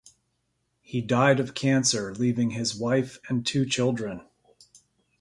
[0.81, 4.21] He died of cancer leaving his wife and two children.